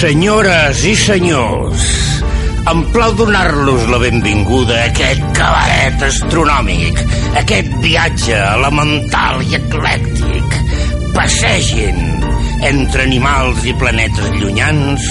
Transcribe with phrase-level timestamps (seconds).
[0.00, 1.82] Senyores i senyors,
[2.70, 7.02] em plau donar-los la benvinguda a aquest cabaret astronòmic,
[7.36, 10.56] aquest viatge elemental i eclèctic.
[11.12, 12.00] Passegin
[12.70, 15.04] entre animals i planetes llunyans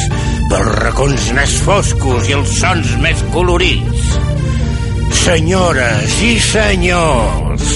[0.49, 4.15] pels racons més foscos i els sons més colorits.
[5.21, 7.75] Senyores i senyors,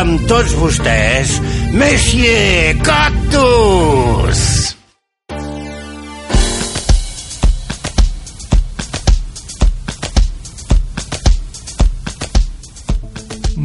[0.00, 1.38] amb tots vostès,
[1.70, 4.77] Monsieur Cactus!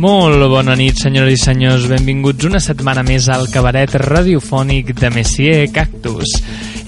[0.04, 1.86] Molt bona nit, senyores i senyors.
[1.88, 6.34] Benvinguts una setmana més al cabaret radiofònic de Messier Cactus.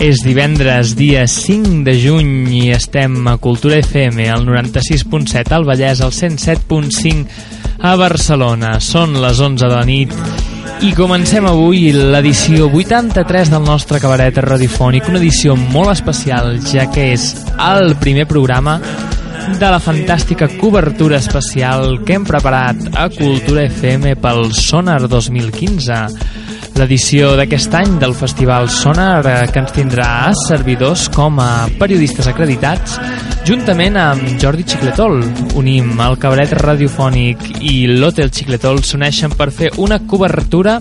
[0.04, 6.04] És divendres, dia 5 de juny, i estem a Cultura FM, al 96.7 al Vallès,
[6.04, 8.82] al 107.5 a Barcelona.
[8.84, 10.12] Són les 11 de la nit
[10.84, 17.14] i comencem avui l'edició 83 del nostre cabaret radiofònic, una edició molt especial, ja que
[17.16, 18.82] és el primer programa
[19.54, 26.00] de la fantàstica cobertura especial que hem preparat a Cultura FM pel Sonar 2015
[26.76, 32.28] l'edició d'aquest any del Festival Sonar eh, que ens tindrà a servidors com a periodistes
[32.32, 32.98] acreditats
[33.48, 35.22] juntament amb Jordi Xicletol.
[35.62, 40.80] Unim el cabaret radiofònic i l'Hotel Xicletol s'uneixen per fer una cobertura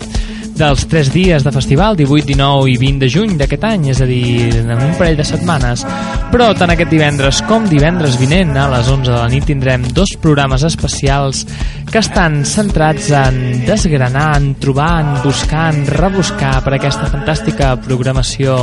[0.55, 4.07] dels 3 dies de festival, 18, 19 i 20 de juny d'aquest any, és a
[4.07, 5.83] dir, en un parell de setmanes.
[6.31, 10.15] Però tant aquest divendres com divendres vinent, a les 11 de la nit, tindrem dos
[10.23, 11.45] programes especials
[11.91, 18.57] que estan centrats en desgranar, en trobar, en buscar, en rebuscar per aquesta fantàstica programació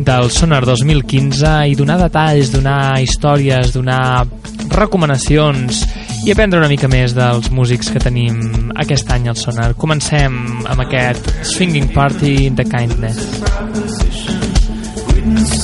[0.00, 4.24] del Sonar 2015 i donar detalls, donar històries, donar
[4.70, 5.84] recomanacions
[6.24, 9.72] i aprendre una mica més dels músics que tenim aquest any al Sonar.
[9.80, 10.36] Comencem
[10.68, 13.40] amb aquest Swinging Party de Kindness.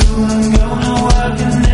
[0.07, 1.66] Doncs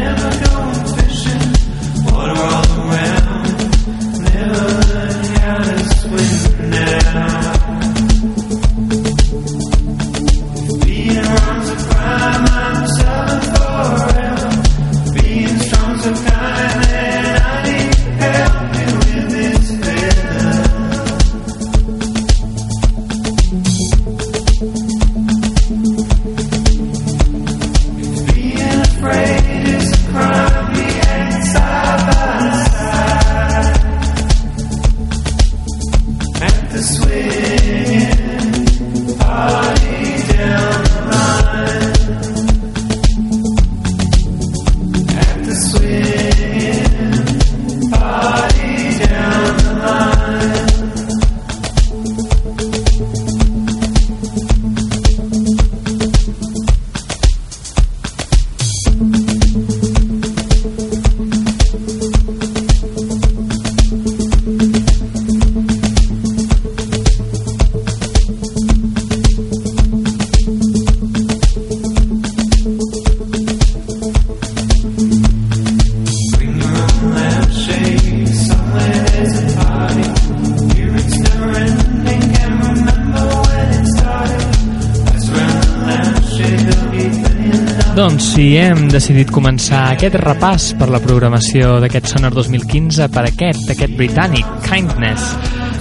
[88.93, 95.31] decidit començar aquest repàs per la programació d'aquest Sonar 2015 per aquest, aquest britànic, Kindness.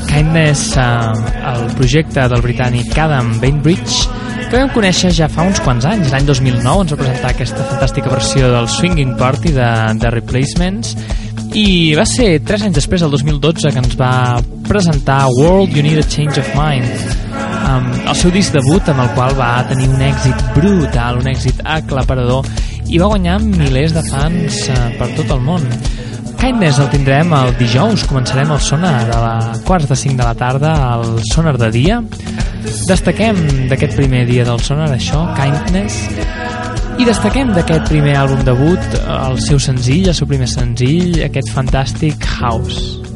[0.07, 4.07] Kindness, eh, el projecte del britànic Adam Bainbridge,
[4.47, 6.11] que vam conèixer ja fa uns quants anys.
[6.13, 10.95] L'any 2009 ens va presentar aquesta fantàstica versió del Swinging Party de, de Replacements
[11.51, 11.67] i
[11.99, 14.13] va ser 3 anys després, el 2012, que ens va
[14.69, 17.19] presentar World You Need a Change of Mind
[17.71, 21.61] um, el seu disc debut amb el qual va tenir un èxit brutal, un èxit
[21.63, 22.47] aclaparador
[22.91, 25.63] i va guanyar milers de fans uh, per tot el món.
[26.41, 28.03] Kindness el tindrem el dijous.
[28.09, 29.35] Començarem el sonar a la
[29.67, 32.01] quarts de 5 de la tarda al sonar de dia.
[32.89, 33.39] Destaquem
[33.71, 36.01] d'aquest primer dia del sonar això, Kindness.
[36.99, 42.27] I destaquem d'aquest primer àlbum debut el seu senzill, el seu primer senzill aquest fantàstic
[42.41, 43.10] House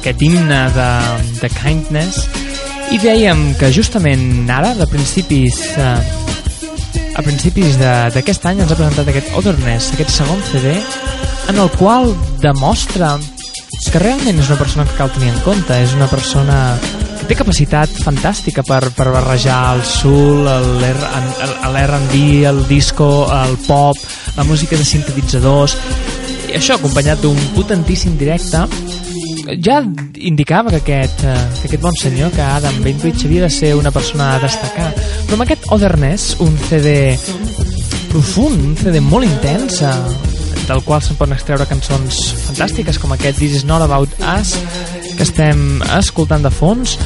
[0.00, 0.90] aquest himne de,
[1.42, 2.24] de kindness.
[2.90, 6.20] I dèiem que justament ara, de principis eh,
[7.14, 10.78] a principis d'aquest any ens ha presentat aquest Otherness, aquest segon CD
[11.50, 13.18] en el qual demostra
[13.90, 16.56] que realment és una persona que cal tenir en compte, és una persona
[17.18, 23.98] que té capacitat fantàstica per, per barrejar el soul, l'R&B, el disco, el pop,
[24.36, 25.74] la música de sintetitzadors
[26.50, 28.62] i això acompanyat d'un potentíssim directe
[29.58, 29.80] ja
[30.14, 33.90] indicava que aquest, eh, que aquest bon senyor, que Adam Bainbridge havia de ser una
[33.90, 34.90] persona a destacar.
[35.26, 37.16] Però amb aquest Otherness, un CD
[38.10, 39.94] profund, un CD molt intens eh,
[40.68, 44.54] del qual se'n poden extreure cançons fantàstiques com aquest This is not about us
[45.16, 46.96] que estem escoltant de fons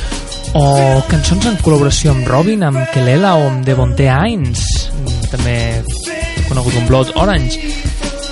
[0.54, 0.64] o
[1.10, 4.62] cançons en col·laboració amb Robin, amb Kelela o amb Devonte Hines
[5.32, 5.56] també
[6.48, 7.58] conegut com Blood Orange.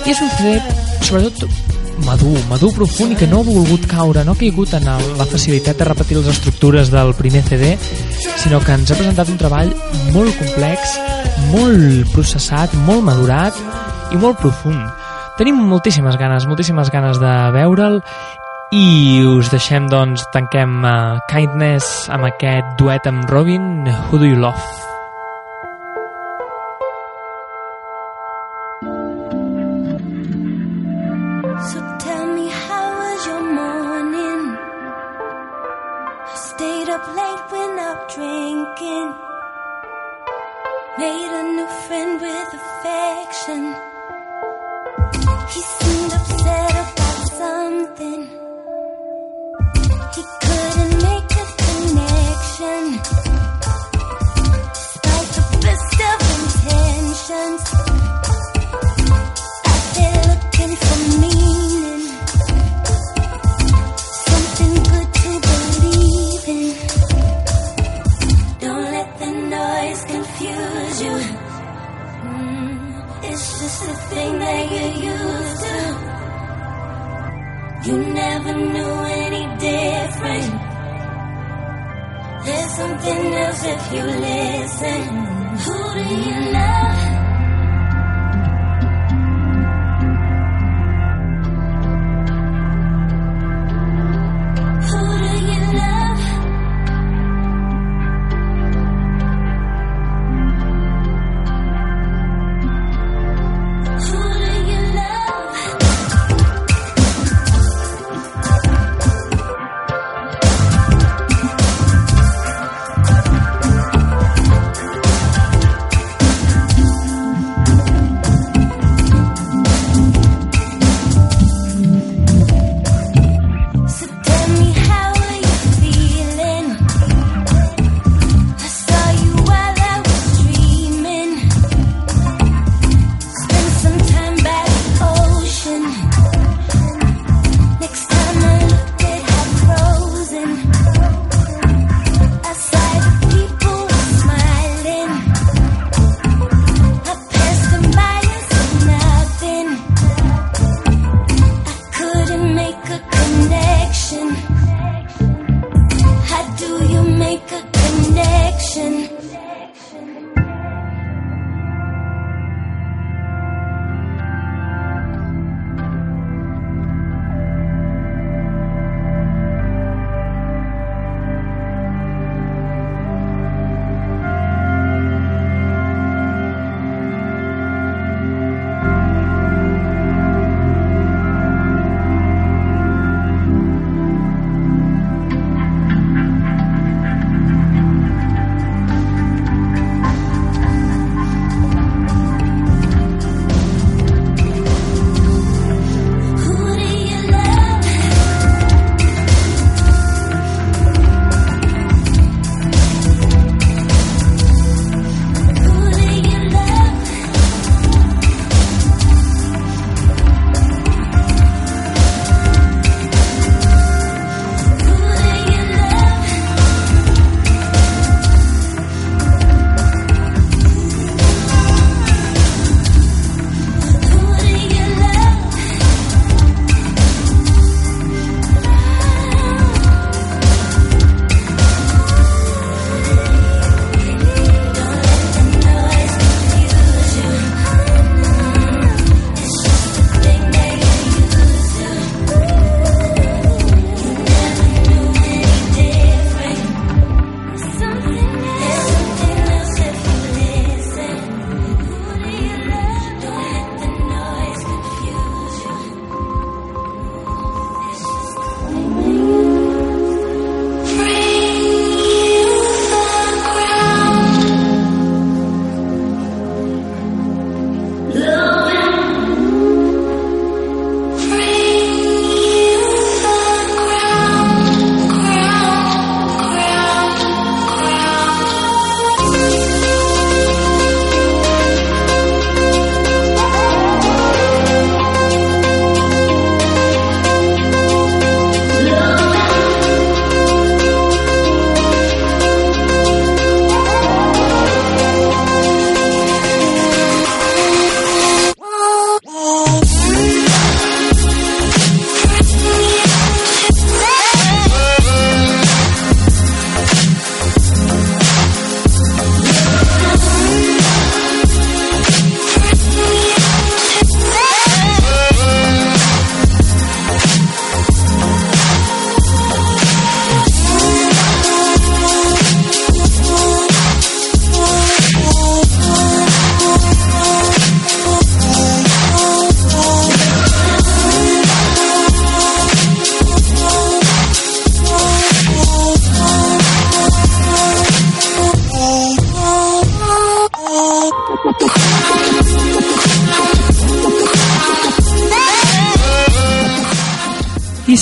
[0.03, 0.57] I és un CD
[1.03, 1.72] sobretot
[2.05, 5.27] madur, madur profund i que no ha volgut caure, no ha caigut en el, la
[5.29, 7.73] facilitat de repetir les estructures del primer CD,
[8.41, 9.73] sinó que ens ha presentat un treball
[10.15, 10.97] molt complex,
[11.51, 13.57] molt processat, molt madurat
[14.13, 14.81] i molt profund.
[15.39, 18.01] Tenim moltíssimes ganes, moltíssimes ganes de veure'l
[18.73, 18.85] i
[19.33, 24.92] us deixem, doncs, tanquem uh, Kindness amb aquest duet amb Robin, Who Do You Love?
[78.43, 78.93] never knew
[79.25, 80.61] any different.
[82.45, 85.01] There's something else if you listen.
[85.63, 86.92] Who do you love?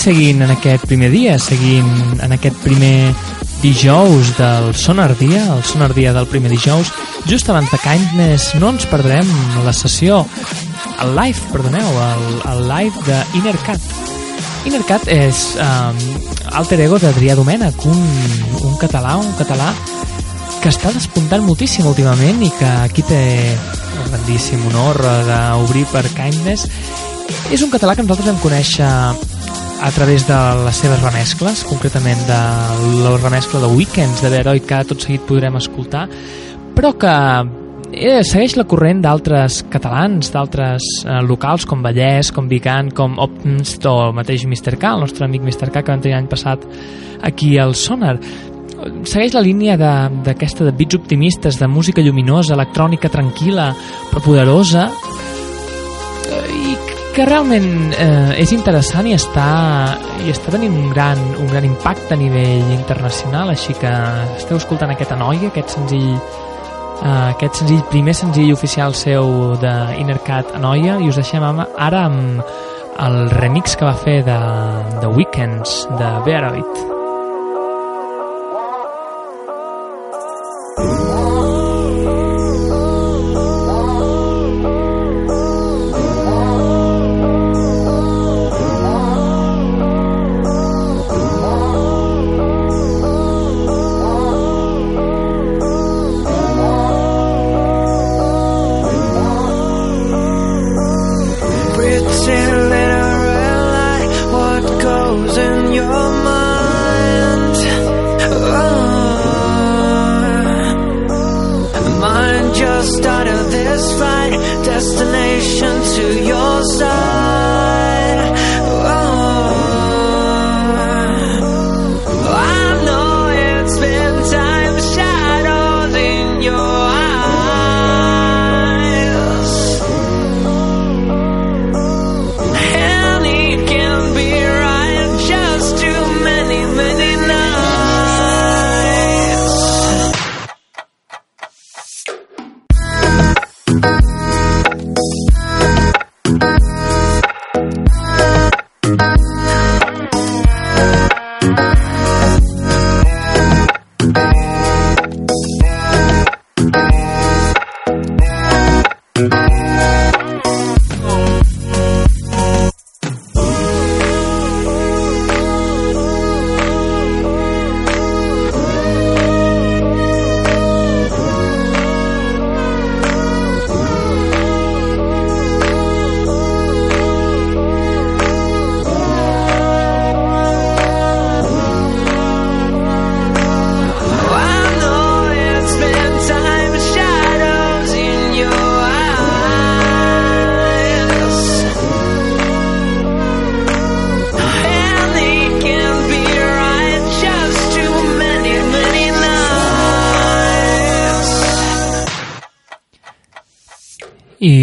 [0.01, 1.89] Seguint en aquest primer dia, seguint
[2.25, 3.13] en aquest primer
[3.62, 6.89] dijous del Sonar Dia, el Sonar Dia del primer dijous,
[7.29, 9.27] just abans de Kindness no ens perdrem
[9.62, 10.24] la sessió,
[11.05, 13.86] el live, perdoneu, el, el live de Inner Cat.
[14.65, 16.01] Inner Cat és um,
[16.58, 18.01] alter ego d'Adrià Domènech, un,
[18.65, 19.70] un català, un català
[20.63, 23.22] que està despuntant moltíssim últimament i que aquí té
[23.53, 24.98] el grandíssim honor
[25.29, 26.65] d'obrir per Kindness.
[27.53, 28.89] És un català que nosaltres vam conèixer
[29.82, 32.42] a través de les seves remescles, concretament de
[33.02, 36.04] la remescla de Weekends de Beroy, que tot seguit podrem escoltar,
[36.78, 37.16] però que
[37.90, 43.90] eh, segueix la corrent d'altres catalans, d'altres eh, locals com Vallès, com Vicant, com Opnst
[43.90, 44.78] o mateix Mr.
[44.78, 45.72] K, el nostre amic Mr.
[45.72, 46.70] K que vam tenir l'any passat
[47.26, 48.20] aquí al Sonar
[49.06, 53.68] segueix la línia d'aquesta de, de beats optimistes, de música lluminosa, electrònica tranquil·la,
[54.10, 54.88] però poderosa,
[57.15, 59.48] que realment eh, és interessant i està,
[60.24, 63.91] i està tenint un gran, un gran impacte a nivell internacional, així que
[64.38, 70.56] esteu escoltant aquesta noia, aquest senzill eh, aquest senzill, primer senzill oficial seu de Innercat
[70.60, 72.41] Anoia i us deixem ara amb
[73.01, 74.39] el remix que va fer de,
[75.01, 77.00] de Weekends de Bearoid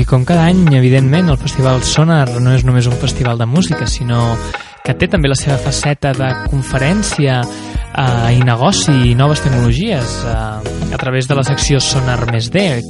[0.09, 4.37] com cada any, evidentment, el Festival Sonar no és només un festival de música, sinó
[4.85, 10.95] que té també la seva faceta de conferència eh, i negoci i noves tecnologies eh,
[10.95, 12.81] a través de la secció Sonar més D,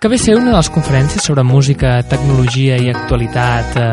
[0.00, 3.90] que ve ser una de les conferències sobre música, tecnologia i actualitat eh,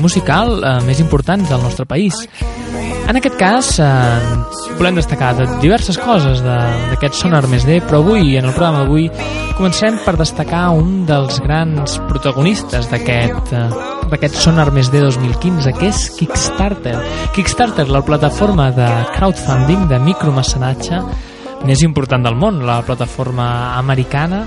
[0.00, 2.16] musical eh, més importants del nostre país.
[3.04, 6.60] En aquest cas, eh, volem destacar de diverses coses de-
[6.94, 9.10] d'aquest Sonar més D, però avui, en el programa d'avui,
[9.54, 13.66] comencem per destacar un dels grans protagonistes d'aquest eh,
[14.10, 16.94] d'aquest Sonar més D 2015, que és Kickstarter.
[17.34, 21.00] Kickstarter, la plataforma de crowdfunding, de micromecenatge
[21.64, 24.44] més important del món, la plataforma americana,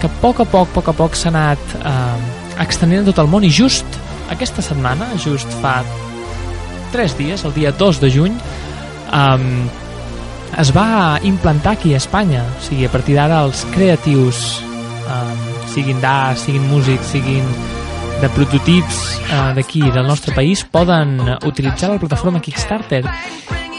[0.00, 3.30] que a poc a poc, poc a poc s'ha anat eh, extendint a tot el
[3.30, 3.98] món i just
[4.32, 5.80] aquesta setmana, just fa
[6.94, 8.38] 3 dies, el dia 2 de juny,
[9.12, 9.66] um,
[10.58, 12.44] es va implantar aquí a Espanya.
[12.58, 14.62] O sigui, a partir d'ara els creatius,
[15.06, 17.44] um, siguin d'art, siguin músics, siguin
[18.20, 23.02] de prototips uh, d'aquí, del nostre país, poden eh, utilitzar la plataforma Kickstarter.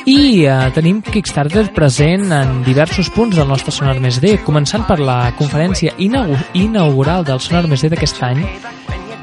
[0.07, 4.99] I uh, tenim Kickstarter present en diversos punts del nostre Sonar Més D, començant per
[5.01, 8.45] la conferència inau inaugural del Sonar Més D d'aquest any,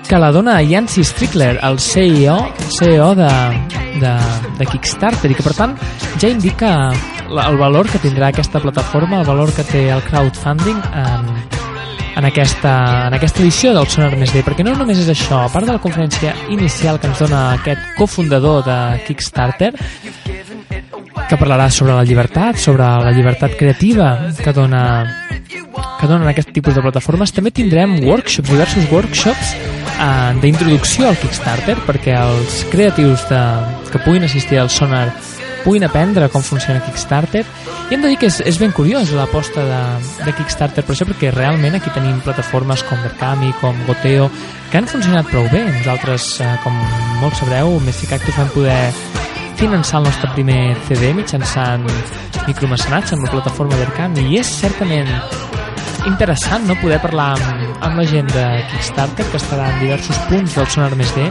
[0.05, 2.37] que la dona Yancy Strickler, el CEO,
[2.75, 3.33] CEO de,
[4.03, 4.15] de,
[4.59, 5.79] de Kickstarter, i que per tant
[6.21, 6.75] ja indica
[7.29, 11.29] el valor que tindrà aquesta plataforma, el valor que té el crowdfunding en,
[12.17, 12.75] en, aquesta,
[13.09, 15.77] en aquesta edició del Sonar Més D, perquè no només és això, a part de
[15.77, 19.73] la conferència inicial que ens dona aquest cofundador de Kickstarter,
[21.29, 24.85] que parlarà sobre la llibertat, sobre la llibertat creativa que dona
[26.01, 27.33] que donen aquest tipus de plataformes.
[27.33, 33.41] També tindrem workshops, diversos workshops eh, d'introducció al Kickstarter perquè els creatius de,
[33.91, 35.09] que puguin assistir al Sonar
[35.65, 37.45] puguin aprendre com funciona Kickstarter.
[37.91, 39.83] I hem de dir que és, és ben curiós l'aposta de,
[40.27, 44.29] de Kickstarter per això perquè realment aquí tenim plataformes com Berkami, com Goteo
[44.71, 45.65] que han funcionat prou bé.
[45.71, 46.77] Nosaltres, eh, com
[47.23, 48.93] molts sabreu, Messi Cactus vam poder
[49.57, 51.87] finançar el nostre primer CD mitjançant
[52.47, 55.09] micromecenats amb la plataforma Berkami i és certament
[56.09, 56.77] interessant no?
[56.81, 60.93] Poder parlar amb, amb la gent de Kickstarter que estarà en diversos punts del Sonar
[60.99, 61.27] Més D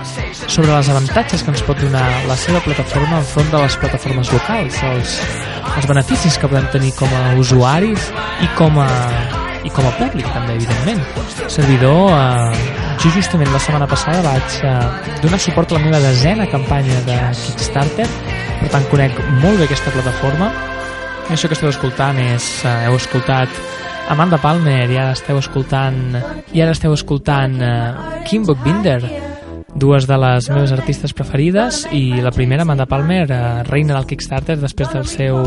[0.47, 4.81] sobre els avantatges que ens pot donar la seva plataforma enfront de les plataformes locals
[4.89, 5.15] els,
[5.75, 8.09] els beneficis que podem tenir com a usuaris
[8.43, 8.89] i com a,
[9.63, 11.03] i com a públic també evidentment.
[11.51, 12.65] Servidor eh,
[13.03, 17.19] jo justament la setmana passada vaig eh, donar suport a la meva desena campanya de
[17.43, 18.07] Kickstarter
[18.63, 20.51] per tant conec molt bé aquesta plataforma.
[21.31, 23.51] Això que esteu escoltant és eh, heu escoltat
[24.09, 26.17] Amanda Palmer i ara esteu escoltant
[26.53, 28.99] i ara esteu escoltant uh, Kim Buckbinder
[29.79, 34.59] dues de les meves artistes preferides i la primera, Amanda Palmer uh, reina del Kickstarter
[34.61, 35.39] després del seu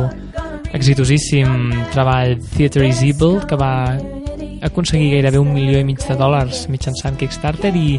[0.74, 3.74] exitosíssim treball Theater is Evil que va
[4.64, 7.98] aconseguir gairebé un milió i mig de dòlars mitjançant Kickstarter i,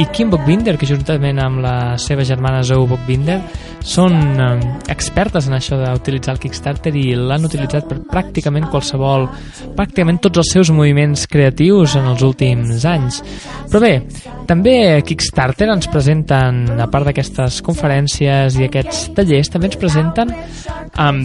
[0.00, 3.40] i Kim Buckbinder que juntament amb la seva germana Zoe Buckbinder
[3.84, 4.48] són eh,
[4.92, 9.28] expertes en això d'utilitzar el Kickstarter i l'han utilitzat per pràcticament qualsevol
[9.76, 13.20] pràcticament tots els seus moviments creatius en els últims anys.
[13.70, 13.94] Però bé,
[14.48, 21.24] també Kickstarter ens presenten, a part d'aquestes conferències i aquests tallers, també ens presenten um,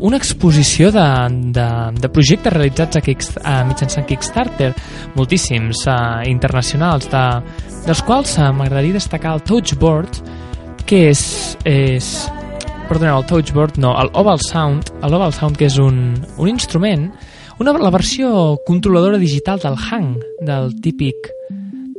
[0.00, 1.06] una exposició de,
[1.52, 1.66] de,
[2.00, 4.72] de projectes realitzats a Kick, a mitjançant Kickstarter,
[5.16, 7.24] moltíssims uh, internacionals, de,
[7.86, 10.22] dels quals uh, m'agradaria destacar el Touchboard,
[10.88, 11.22] que és,
[11.68, 12.08] és
[12.88, 17.10] perdoneu, el Touchboard no, el Oval Sound, el Oval Sound que és un, un instrument,
[17.60, 21.28] una, la versió controladora digital del Hang, del típic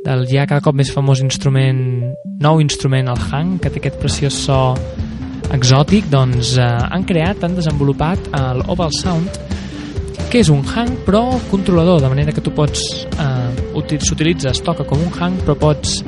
[0.02, 1.78] del ja cada cop més famós instrument,
[2.42, 4.58] nou instrument, el Hang, que té aquest preciós so
[5.52, 9.38] exòtic, doncs eh, han creat, han desenvolupat el Oval Sound,
[10.32, 14.86] que és un hang però controlador, de manera que tu pots eh, s'utilitza, es toca
[14.88, 16.00] com un hang però pots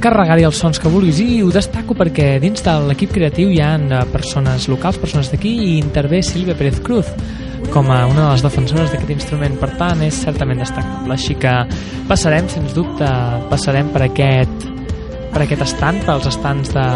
[0.00, 1.20] carregar-hi els sons que vulguis.
[1.20, 5.52] I ho destaco perquè dins de l'equip creatiu hi ha eh, persones locals, persones d'aquí
[5.66, 7.08] i intervé Sílvia Pérez Cruz
[7.70, 9.56] com a una de les defensores d'aquest instrument.
[9.60, 11.14] Per tant és certament destacable.
[11.14, 11.52] Així que
[12.08, 13.08] passarem sens dubte
[13.52, 14.68] passarem per aquest
[15.30, 16.86] per aquest estant, pels estants de,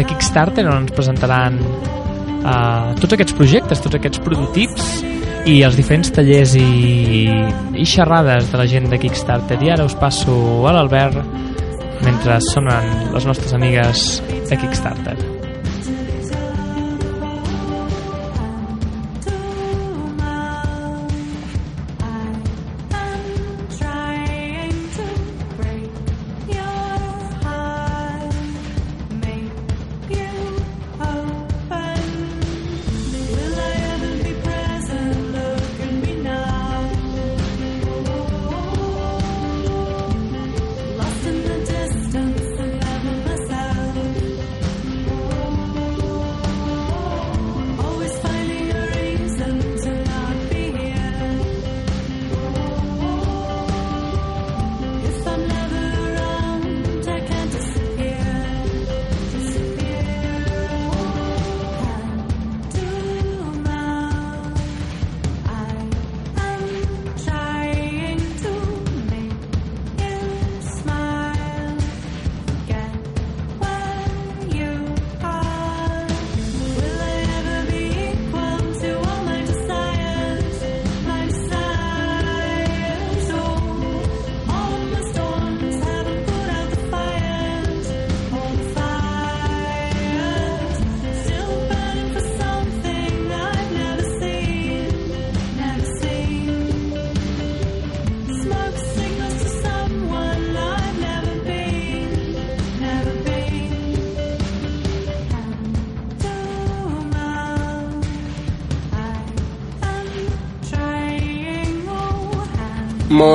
[0.00, 4.86] de Kickstarter on ens presentaran uh, tots aquests projectes, tots aquests prototips
[5.50, 7.26] i els diferents tallers i,
[7.76, 9.60] i xerrades de la gent de Kickstarter.
[9.60, 10.36] I ara us passo
[10.68, 11.20] a l'Albert
[12.06, 14.08] mentre sonen les nostres amigues
[14.48, 15.39] de Kickstarter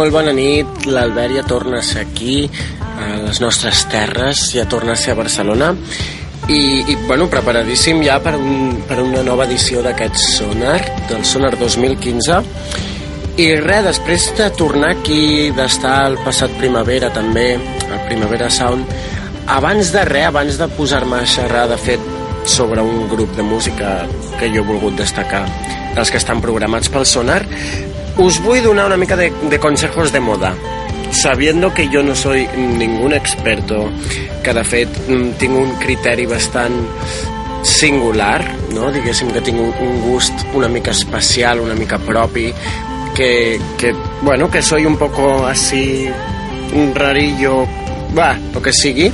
[0.05, 2.43] Molt bona nit, l'Albert ja torna a ser aquí,
[3.01, 5.71] a les nostres terres, ja torna a ser a Barcelona,
[6.45, 10.75] i, i bueno, preparadíssim ja per, un, per una nova edició d'aquest Sonar,
[11.09, 12.37] del Sonar 2015,
[13.41, 18.93] i res, després de tornar aquí, d'estar el passat primavera també, el Primavera Sound,
[19.57, 22.13] abans de res, abans de posar-me a xerrar, de fet,
[22.45, 23.97] sobre un grup de música
[24.37, 25.47] que jo he volgut destacar,
[25.97, 27.41] dels que estan programats pel Sonar,
[28.17, 30.55] us vull donar una mica de, de consejos de moda
[31.11, 33.89] sabiendo que yo no soy ningún experto,
[34.43, 36.75] que de fet mm, tinc un criteri bastant
[37.65, 38.43] singular,
[38.75, 38.91] no?
[38.93, 42.51] diguéssim que tinc un, gust una mica especial, una mica propi,
[43.15, 46.09] que, que, bueno, que soy un poco así
[46.73, 47.65] un rarillo,
[48.17, 49.09] va, lo que sigui,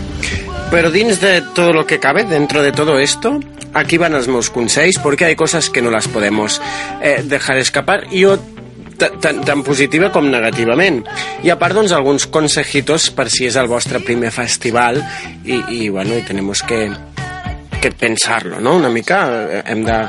[0.71, 3.39] però dins de todo lo que cabe, dentro de todo esto,
[3.73, 6.61] aquí van els meus consells, porque hay cosas que no las podemos
[7.01, 8.39] eh, dejar escapar, i jo
[9.21, 11.01] tan, tan positiva com negativament.
[11.45, 15.01] I a part, doncs, alguns consejitos per si és el vostre primer festival
[15.45, 16.85] i, i bueno, i tenemos que,
[17.81, 18.75] que pensarlo, ¿no?
[18.77, 20.01] Una mica eh, hem de...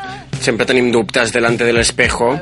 [0.43, 2.33] Sempre tenim dubtes delante del espejo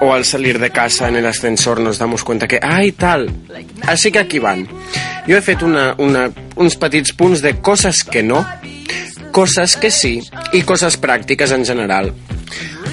[0.00, 3.30] o al salir de casa en el ascensor nos damos cuenta que, ai, tal,
[3.88, 4.66] així que aquí van.
[5.26, 6.26] Jo he fet una, una,
[6.60, 8.44] uns petits punts de coses que no,
[9.32, 10.18] coses que sí
[10.52, 12.12] i coses pràctiques en general.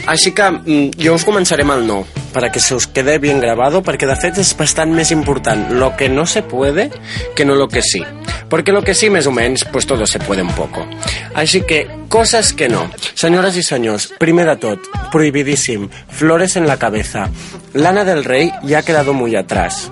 [0.05, 2.01] Així que mm, jo us començaré amb el no,
[2.33, 5.93] para que se us quede bien grabado, perquè de fet és bastant més important lo
[5.95, 6.89] que no se puede
[7.35, 8.03] que no lo que sí.
[8.49, 10.85] Porque lo que sí, més o menys, pues todo se puede un poco.
[11.33, 12.83] Així que, coses que no.
[13.15, 17.29] Senyores i senyors, primer de tot, prohibidíssim, flores en la cabeza.
[17.73, 19.89] Lana del Rey ya ha quedado muy atrás.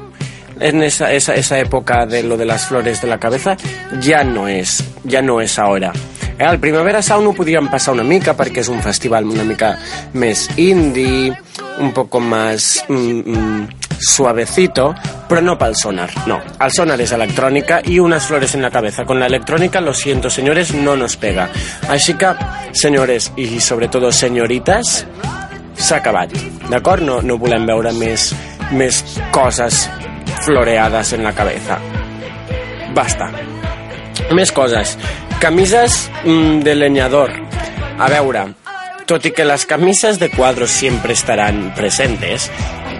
[0.59, 3.57] En esa, esa, esa época de lo de las flores de la cabeza
[3.99, 5.91] ya no es, ya no es ahora.
[6.41, 9.75] Eh, el Primavera Sound ho podríem passar una mica perquè és un festival una mica
[10.17, 11.35] més indie,
[11.77, 13.67] un poco más mm, mm,
[14.01, 14.87] suavecito,
[15.29, 16.39] però no pel sonar, no.
[16.57, 19.05] El sonar és electrònica i unes flores en la cabeza.
[19.05, 21.47] Con la electrónica, lo siento, señores, no nos pega.
[21.93, 22.33] Així que,
[22.73, 25.05] señores i sobretot señoritas,
[25.77, 26.33] s'ha acabat,
[26.71, 27.05] d'acord?
[27.05, 28.31] No, no volem veure més,
[28.73, 29.85] més coses
[30.41, 31.77] floreades en la cabeza.
[32.97, 33.29] Basta.
[34.33, 34.97] Més coses.
[35.41, 37.31] Camises mm, de leñador.
[37.97, 38.43] A veure,
[39.09, 42.45] tot i que les camisas de cuadros siempre estarán presentes,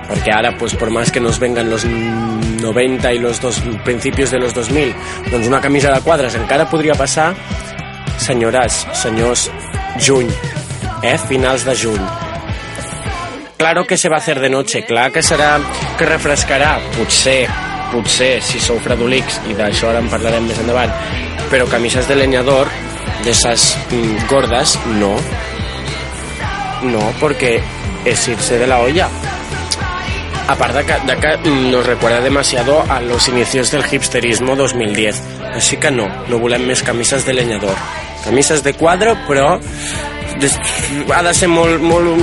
[0.08, 4.40] porque ahora, pues por más que nos vengan los 90 y los dos, principios de
[4.40, 4.92] los 2000,
[5.30, 7.36] doncs una camisa de quadres encara podria passar,
[8.18, 9.52] senyores, senyors,
[10.02, 10.34] juny,
[11.04, 11.20] eh?
[11.30, 12.08] finals de juny.
[13.58, 15.60] Claro que se va a hacer de noche, clar que serà
[15.94, 17.46] que refrescarà, potser,
[17.92, 20.94] potser, si sou fredolics, i d'això ara en parlarem més endavant,
[21.52, 22.72] però camises de leñador,
[23.26, 25.16] d'esas mm, gordas, no.
[26.82, 27.60] No, porque
[28.06, 29.10] es irse de la olla.
[30.48, 35.22] Aparte de que, de que nos recuerda demasiado a los inicios del hipsterismo 2010.
[35.54, 37.78] Així que no, no volem més camises de leñador.
[38.26, 39.54] Camises de quadre, però
[41.14, 42.16] ha de ser molt, molt,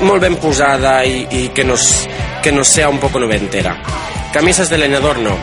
[0.00, 2.08] molt ben posada i, i que, nos,
[2.42, 3.76] que nos sea un poco noventera.
[4.32, 5.36] Camises de leñador no.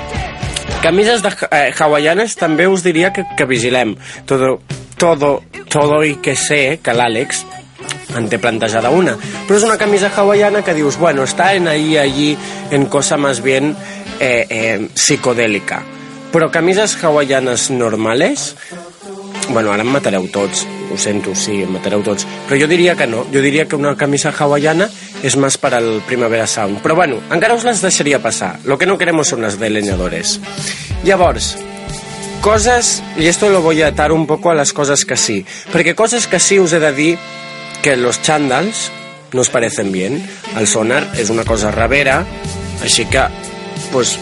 [0.82, 3.98] Camises de eh, hawaianes també us diria que, que vigilem.
[4.26, 4.62] Todo,
[4.96, 7.44] todo, todo i que sé que l'Àlex
[8.16, 9.18] en té plantejada una.
[9.48, 12.38] Però és una camisa hawaiana que dius, bueno, està en ahí, allí,
[12.72, 13.76] en cosa más bien
[14.20, 15.84] eh, eh, psicodélica.
[16.32, 18.54] Però camises hawaianes normales,
[19.50, 23.08] bueno, ara em matareu tots, ho sento, sí, em matareu tots, però jo diria que
[23.08, 24.90] no, jo diria que una camisa hawaiana
[25.24, 26.82] és més per al Primavera Sound.
[26.84, 28.58] Però bueno, encara us les deixaria passar.
[28.66, 30.40] Lo que no queremos son las de leñadores.
[31.04, 31.58] Llavors,
[32.42, 35.96] coses, y esto lo voy a atar un poco a las cosas que sí, perquè
[35.96, 37.18] coses que sí us he de dir
[37.82, 38.92] que los chándals
[39.34, 40.22] nos parecen bien.
[40.58, 42.24] El sonar és una cosa ravera,
[42.84, 43.28] així que,
[43.92, 44.18] pues,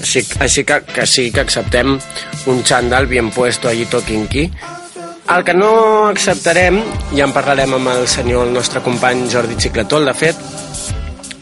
[0.00, 1.96] així, així que, que sí que acceptem
[2.46, 4.48] un xandall bien puesto allí tot quinqui.
[5.28, 6.80] El que no acceptarem,
[7.12, 10.38] ja en parlarem amb el senyor, el nostre company Jordi Xicletol, de fet,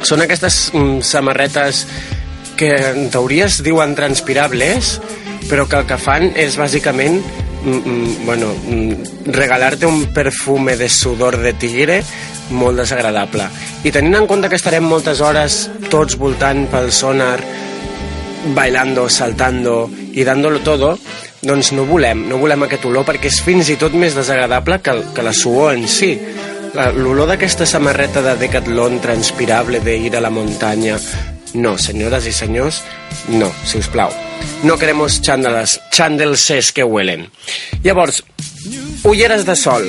[0.02, 1.84] són aquestes mm, samarretes
[2.58, 4.96] que en teoria es diuen transpirables,
[5.46, 8.50] però que el que fan és bàsicament mm, mm, bueno,
[9.26, 12.00] regalar-te un perfume de sudor de tigre
[12.50, 13.46] molt desagradable.
[13.84, 17.38] I tenint en compte que estarem moltes hores tots voltant pel sonar,
[18.54, 20.96] bailando, saltando i dándolo todo,
[21.42, 24.94] doncs no volem, no volem aquest olor perquè és fins i tot més desagradable que,
[25.14, 26.14] que la suor en si.
[26.96, 30.98] L'olor d'aquesta samarreta de Decathlon transpirable de ir a la muntanya
[31.56, 32.82] no, senyores i senyors,
[33.32, 34.12] no, si us plau.
[34.62, 37.30] No queremos chándalas, chandelses que huelen.
[37.82, 38.22] Llavors,
[39.06, 39.86] ulleres de sol.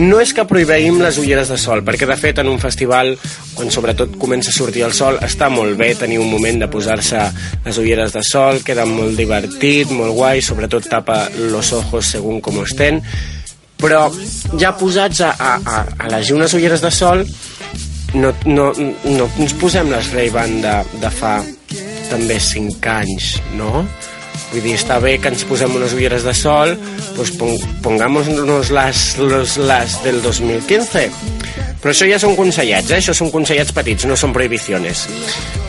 [0.00, 3.12] No és que prohibeïm les ulleres de sol, perquè de fet en un festival,
[3.54, 7.22] quan sobretot comença a sortir el sol, està molt bé tenir un moment de posar-se
[7.64, 12.58] les ulleres de sol, queda molt divertit, molt guai, sobretot tapa los ojos según com
[12.64, 13.02] estén,
[13.78, 14.08] però
[14.58, 17.24] ja posats a, a, a, a elegir unes ulleres de sol
[18.14, 18.70] no, no,
[19.04, 21.36] no ens posem les Ray-Ban de, de fa
[22.10, 23.84] també 5 anys, no?
[24.54, 26.76] Vull dir, està bé que ens posem unes ulleres de sol,
[27.16, 31.08] pues pon, pongámonos las, los, las del 2015.
[31.82, 33.00] Però això ja són consellets, eh?
[33.02, 35.08] Això són consellets petits, no són prohibiciones.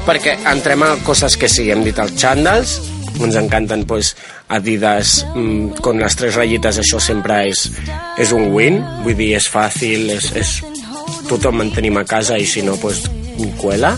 [0.05, 2.77] Perquè entrem a coses que sí, hem dit els xandals,
[3.17, 4.13] ens encanten pues,
[4.53, 7.65] Adidas mm, con les tres rayites això sempre és,
[8.21, 10.55] és un win vull dir, és fàcil és, és...
[11.25, 13.07] tothom en tenim a casa i si no, pues,
[13.57, 13.95] cuela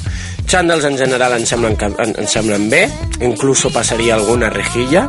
[0.47, 2.85] xandals en general em semblen, que, em, em semblen bé
[3.21, 5.07] incluso passaria alguna rejilla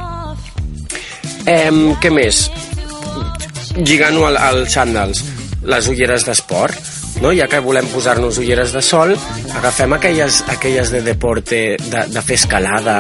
[1.47, 1.71] eh,
[2.03, 2.49] què més?
[3.79, 5.23] lligant-ho al, als xandals
[5.69, 6.75] les ulleres d'esport
[7.23, 7.31] no?
[7.35, 9.15] ja que volem posar-nos ulleres de sol
[9.59, 12.99] agafem aquelles, aquelles de deporte de, de fer escalada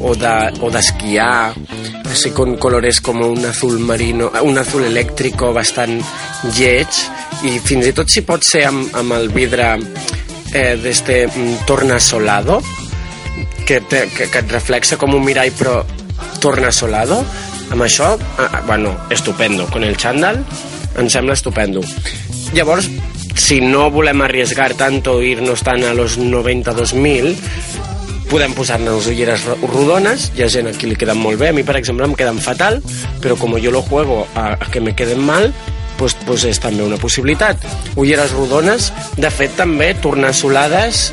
[0.00, 5.52] o de- o d'esquiar de, así con colores como un azul marino un azul eléctrico
[5.52, 5.98] bastant
[6.56, 6.88] lleig
[7.44, 9.74] i fins i tot si pot ser amb, amb el vidre
[10.54, 12.62] eh, d'este mm, tornasolado
[13.66, 15.82] que, te, que, que et reflexa com un mirall però
[16.40, 17.20] tornasolado
[17.68, 19.66] amb això, ah, bueno, estupendo.
[19.68, 20.40] Con el chándal
[20.96, 21.82] em sembla estupendo.
[22.56, 22.88] Llavors
[23.38, 27.36] si no volem arriesgar tanto irnos tant a los 92.000
[28.28, 30.32] podem posar-nos ulleres ro- rodones.
[30.36, 31.48] Hi ha gent a qui li queden molt bé.
[31.52, 32.80] A mi per exemple em queden fatal
[33.22, 35.52] però com jo lo juego a, a que me queden mal
[35.98, 37.64] pues, pues és també una possibilitat
[37.96, 41.08] ulleres rodones de fet també tornassolades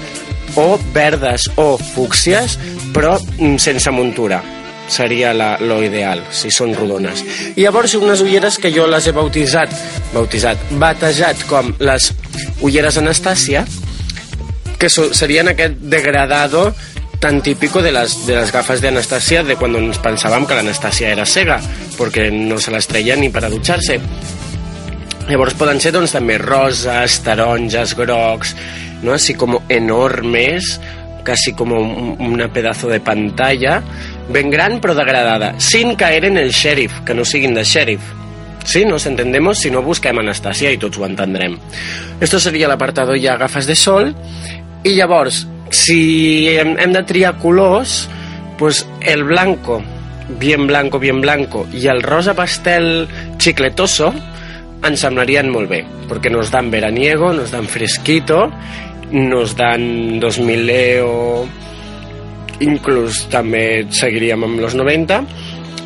[0.61, 2.59] o verdes o fúcsies
[2.95, 4.43] però mm, sense muntura
[4.87, 7.23] seria la, lo ideal, si són rodones.
[7.57, 9.71] I llavors unes ulleres que jo les he bautitzat,
[10.13, 12.11] bautitzat, batejat com les
[12.61, 13.65] ulleres Anastàcia,
[14.77, 16.67] que so, serien aquest degradado
[17.19, 20.59] tan típico de las, de las gafas de Anastasia de cuando nos pensábamos que la
[20.59, 21.59] Anastasia era cega,
[21.97, 23.99] porque no se las traía ni para ducharse.
[25.29, 28.55] Llavors poden ser doncs, també roses, taronges, grocs,
[29.01, 29.13] no?
[29.13, 30.79] así como enormes,
[31.23, 33.81] casi como un- una pedazo de pantalla,
[34.29, 38.01] ben gran però degradada, sin caer en el sheriff, que no siguin de sheriff.
[38.65, 41.57] Sí, nos entendemos, si no busquem Anastasia i tots ho entendrem.
[42.19, 44.13] Esto seria l'apartado ja gafes de sol,
[44.83, 48.07] i llavors, si hem, hem de triar colors,
[48.57, 49.81] pues el blanco,
[50.39, 53.07] bien blanco, bien blanco, i el rosa pastel
[53.37, 54.13] chicletoso,
[54.83, 58.49] ens semblarien molt bé, perquè nos dan veraniego, nos dan fresquito,
[59.11, 61.45] nos dan 2000 leo,
[62.63, 65.21] inclús també seguiríem amb los 90,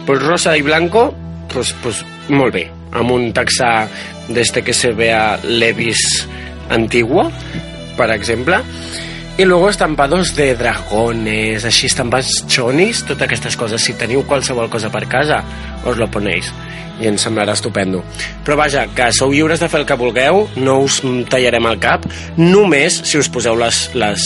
[0.05, 1.09] pues rosa i blanco,
[1.53, 3.87] pues, pues molt bé, amb un taxà
[4.29, 6.25] d'este que se vea Levis
[6.69, 7.29] antiguo,
[7.97, 8.61] per exemple,
[9.39, 13.79] i luego estampados de dragones, així estampats chonis, totes aquestes coses.
[13.79, 15.37] Si teniu qualsevol cosa per casa,
[15.87, 16.49] us lo ponéis
[16.99, 18.01] i ens semblarà estupendo.
[18.43, 20.97] Però vaja, que sou lliures de fer el que vulgueu, no us
[21.31, 22.03] tallarem el cap,
[22.35, 24.25] només si us poseu les, les,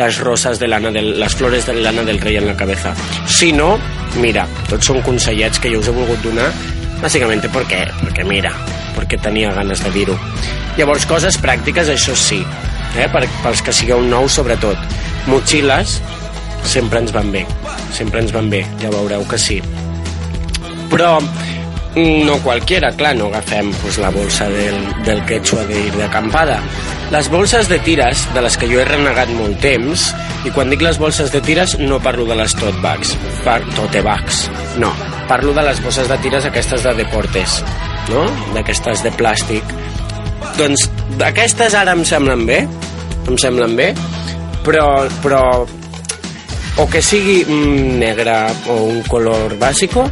[0.00, 2.96] les roses de lana les flores de lana del rei en la cabeza.
[3.30, 3.76] Si no,
[4.18, 6.50] mira, tots són consellets que jo us he volgut donar,
[6.98, 8.50] bàsicament perquè, perquè mira,
[8.98, 10.18] perquè tenia ganes de dir-ho.
[10.74, 12.42] Llavors, coses pràctiques, això sí,
[12.96, 13.08] eh?
[13.12, 14.78] per, pels que sigueu nous sobretot.
[15.28, 15.98] Motxilles
[16.64, 17.44] sempre ens van bé,
[17.96, 19.58] sempre ens van bé, ja veureu que sí.
[20.88, 26.60] Però mm, no qualquiera, clar, no agafem pues, la bolsa del, del quechua d'ir d'acampada.
[27.12, 30.10] Les bolses de tires, de les que jo he renegat molt temps,
[30.44, 33.14] i quan dic les bolses de tires no parlo de les tote bags,
[33.46, 34.46] par tote bags,
[34.80, 34.92] no,
[35.28, 37.62] parlo de les bosses de tires aquestes de deportes,
[38.12, 38.26] no?
[38.54, 39.76] D'aquestes de plàstic.
[40.60, 40.88] Doncs
[41.24, 42.62] aquestes ara em semblen bé,
[43.28, 43.92] em semblen bé,
[44.64, 45.42] però, però
[46.78, 48.36] o que sigui negre
[48.70, 50.06] o un color básico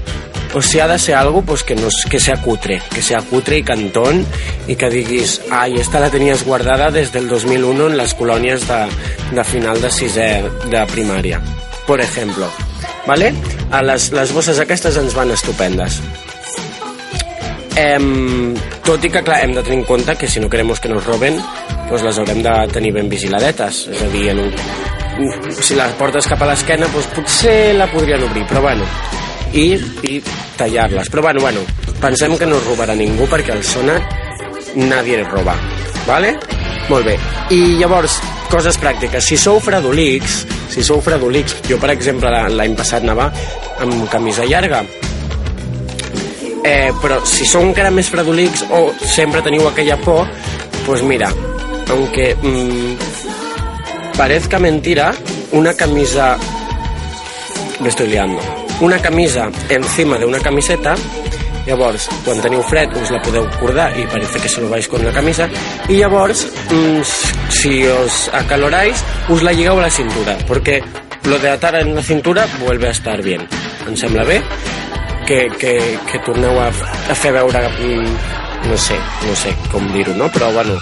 [0.54, 3.58] o si ha de ser algo pues que, no, que sea cutre, que sea cutre
[3.58, 4.24] y cantón
[4.66, 8.86] y que diguis, ay, esta la tenías guardada desde el 2001 en las colònies de,
[9.36, 11.42] de final de sisè de primària,
[11.86, 12.48] por ejemplo.
[13.06, 13.34] ¿Vale?
[13.70, 16.00] A les, les bosses aquestes ens van estupendes.
[17.76, 18.54] Em,
[18.86, 21.04] tot i que, clar, hem de tenir en compte que si no queremos que nos
[21.04, 21.36] roben,
[21.90, 23.82] pues les haurem de tenir ben vigiladetes.
[23.92, 24.54] És a dir, en un,
[25.60, 28.86] si les portes cap a l'esquena, doncs potser la podrien obrir, però bueno,
[29.52, 29.74] i,
[30.08, 30.22] i
[30.56, 31.10] tallar-les.
[31.12, 31.60] Però bueno, bueno,
[32.00, 35.54] pensem que no robarà ningú perquè el sonat nadie roba,
[36.08, 36.34] ¿vale?
[36.88, 37.16] Molt bé.
[37.50, 38.18] I llavors,
[38.48, 39.20] coses pràctiques.
[39.26, 43.30] Si sou fredolics, si sou fredolics, jo per exemple la- l'any passat anava
[43.84, 44.84] amb camisa llarga,
[46.66, 50.26] Eh, però si sou encara més fredolics o sempre teniu aquella por,
[50.82, 51.28] pues mira,
[51.94, 55.12] aunque mm, parezca mentira,
[55.52, 56.36] una camisa...
[57.78, 58.40] Me estoy liando.
[58.80, 60.96] Una camisa encima de una camiseta,
[61.68, 65.04] llavors, quan teniu fred, us la podeu cordar i parece que se lo vais con
[65.06, 65.46] la camisa,
[65.86, 67.02] i llavors, mm,
[67.52, 70.80] si os acaloráis, us la lligueu a la cintura, perquè
[71.30, 73.46] lo de atar en la cintura vuelve a estar bien.
[73.86, 74.42] Em sembla bé?
[75.26, 75.74] Que, que,
[76.08, 78.16] que torneu a, a fer veure mm,
[78.70, 78.96] no sé,
[79.26, 80.30] no sé com dir-ho no?
[80.32, 80.78] però bueno,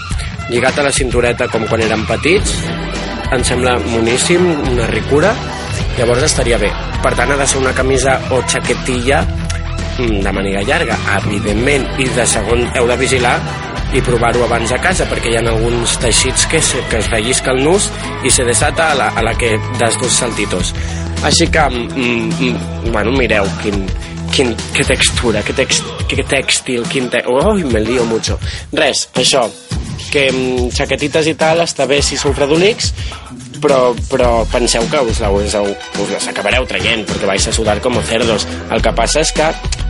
[0.49, 2.55] lligat a la cintureta com quan érem petits
[3.33, 5.33] em sembla moníssim, una ricura
[5.97, 6.69] llavors estaria bé.
[7.03, 12.09] Per tant, ha de ser una camisa o xaquetilla mm, de màniga llarga, evidentment, i
[12.17, 13.37] de segon heu de vigilar
[13.95, 17.53] i provar-ho abans a casa perquè hi ha alguns teixits que, se, que es rellisca
[17.53, 17.87] el nus
[18.25, 20.73] i se desata a la, a la que das dos saltitos
[21.23, 23.85] així que mm, mm, bueno, mireu quin,
[24.35, 27.23] quin, que textura que, text, que tèxtil quin te...
[27.27, 28.37] oh, me lío mucho.
[28.75, 29.47] Res, això
[30.11, 32.91] que mm, xaquetites i tal està bé si sou fredolics
[33.63, 37.79] però, però penseu que us, la, us, us les acabareu traient perquè vais a sudar
[37.81, 38.45] com cerdos.
[38.71, 39.47] El que passa és que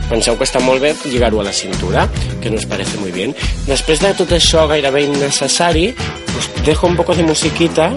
[0.09, 2.05] penseu que està molt bé lligar-ho a la cintura
[2.41, 3.35] que nos parece muy bien.
[3.67, 5.89] Després de tot això gairebé innecessari
[6.37, 7.91] us dejo un poco de musiquita.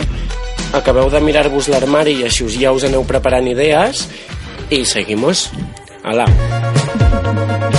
[0.77, 4.09] Acabeu de mirar-vos l'armari i així us ja us aneu preparant idees.
[4.71, 5.49] I seguimos
[6.09, 6.25] Alá.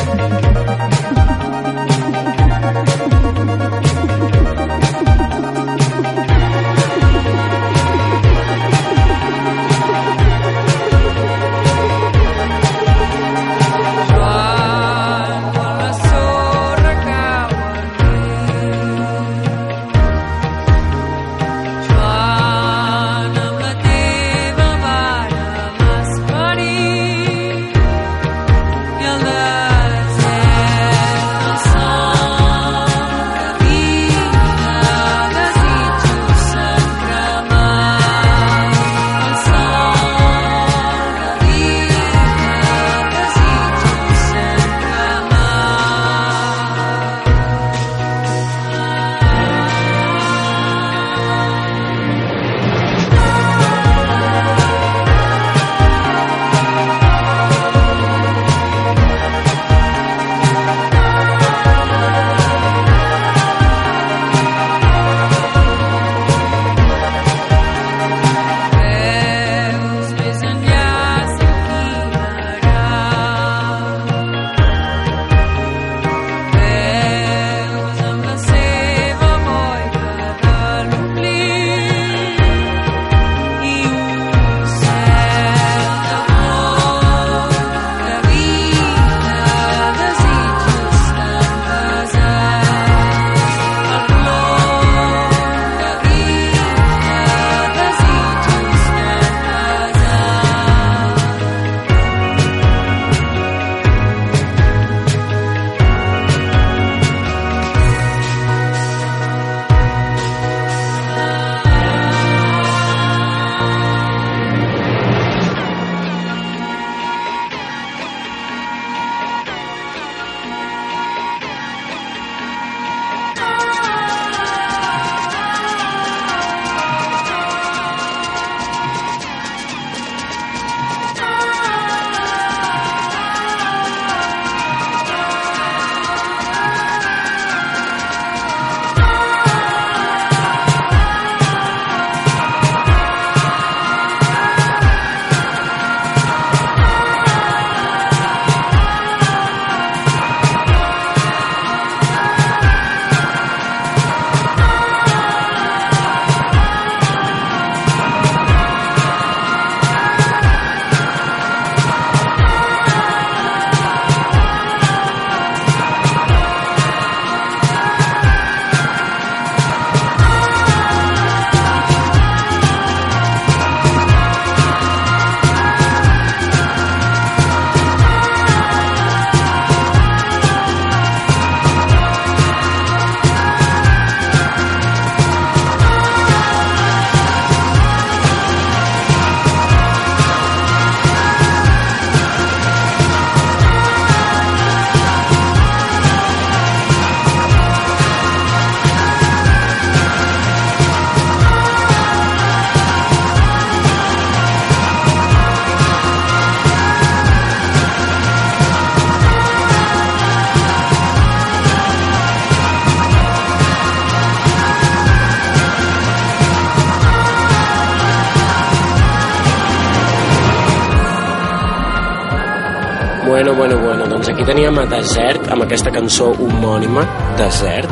[224.49, 227.03] teníem a Desert, amb aquesta cançó homònima,
[227.37, 227.91] Desert,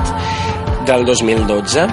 [0.90, 1.84] del 2012.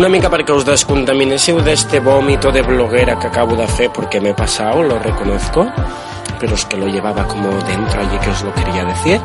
[0.00, 4.30] Una mica perquè us descontaminéssiu d'este vómito de bloguera que acabo de fer, porque me
[4.30, 5.66] he pasado, lo reconozco,
[6.38, 9.20] pero es que lo llevaba como dentro allí que os lo quería decir.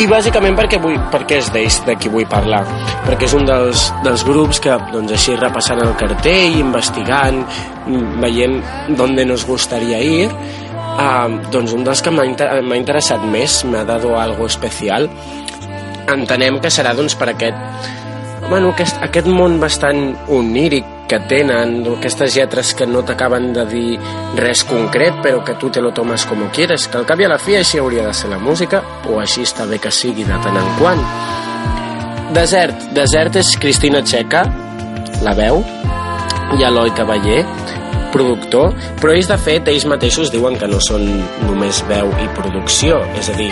[0.00, 2.62] i bàsicament perquè, vull, perquè és d'ells de qui vull parlar
[3.04, 7.42] perquè és un dels, dels grups que doncs així repassant el cartell investigant,
[7.84, 10.30] mm, veient d'on nos gustaría ir
[11.00, 15.08] uh, doncs un dels que m'ha inter interessat més m'ha dado algo especial
[16.10, 17.98] entenem que serà doncs per aquest
[18.50, 23.98] bueno, aquest, aquest món bastant oníric que tenen, aquestes lletres que no t'acaben de dir
[24.38, 27.30] res concret, però que tu te lo tomes com quieres, que al cap i a
[27.32, 30.38] la fi així hauria de ser la música, o així està bé que sigui de
[30.44, 31.02] tant en quant.
[32.34, 32.90] Desert.
[32.94, 34.44] Desert és Cristina Txeca,
[35.26, 35.64] la veu,
[36.58, 37.42] i Eloi Cavaller,
[38.14, 41.06] productor, però ells de fet, ells mateixos diuen que no són
[41.46, 43.50] només veu i producció, és a dir,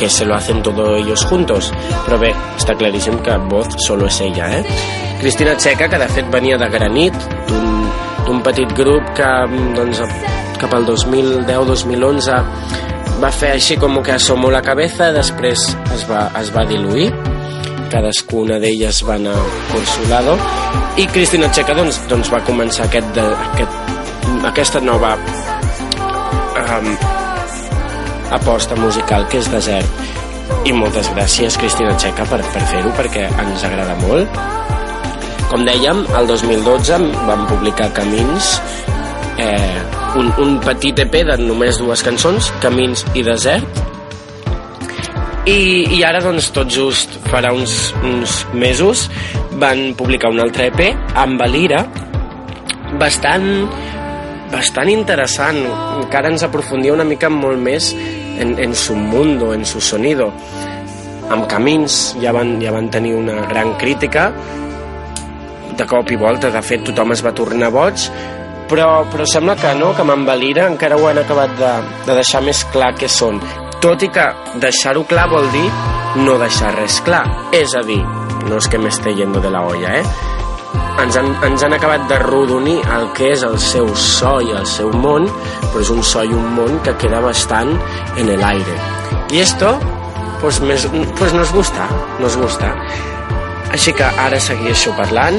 [0.00, 1.72] que se lo hacen todo ellos juntos.
[2.06, 4.64] Però bé, està claríssim que voz solo és ella, eh?
[5.20, 7.16] Cristina Txeca, que de fet venia de Granit,
[8.26, 9.28] d'un petit grup que
[9.76, 10.00] doncs,
[10.60, 12.38] cap al 2010-2011
[13.20, 17.10] va fer així com que asomó la cabeza, després es va, es va diluir,
[17.90, 19.36] cadascuna d'elles va anar
[19.70, 20.36] por su lado,
[20.96, 23.92] i Cristina Txeca doncs, doncs va començar aquest, de, aquest,
[24.48, 25.16] aquesta nova
[26.60, 26.88] um,
[28.36, 30.08] aposta musical que és desert.
[30.66, 34.40] I moltes gràcies Cristina Txeca per, per fer-ho perquè ens agrada molt.
[35.50, 38.54] Com dèiem, el 2012 vam publicar Camins
[39.40, 39.80] eh,
[40.20, 43.89] un, un petit EP de només dues cançons Camins i Desert
[45.48, 49.06] i, i ara doncs tot just farà uns, uns mesos
[49.60, 50.82] van publicar un altre EP
[51.16, 51.84] amb Valira
[53.00, 53.68] bastant
[54.50, 55.62] bastant interessant.
[56.00, 60.30] Encara ens aprofundia una mica molt més en, en su mundo, en su sonido.
[61.30, 64.30] Amb Camins ja van, ja van tenir una gran crítica.
[65.78, 68.10] De cop i volta de fet tothom es va tornar boig.
[68.70, 71.72] Però, però sembla que no, que amb Valira encara ho han acabat de,
[72.06, 73.40] de deixar més clar que són
[73.80, 74.26] tot i que
[74.60, 75.68] deixar-ho clar vol dir
[76.24, 77.24] no deixar res clar
[77.56, 78.02] és a dir,
[78.48, 80.04] no és que m'esté yendo de la olla eh?
[81.02, 84.66] ens han, ens han acabat de rodonir el que és el seu so i el
[84.68, 85.28] seu món,
[85.70, 87.72] però és un so i un món que queda bastant
[88.20, 88.76] en el aire.
[89.32, 89.72] I esto,
[90.42, 90.86] pues, més,
[91.18, 91.88] pues nos gusta,
[92.20, 92.74] nos gusta.
[93.70, 95.38] Així que ara segueixo parlant,